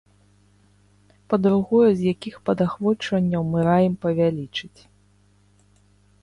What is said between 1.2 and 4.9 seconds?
Па-другое, з якіх падахвочванняў мы раім павялічыць.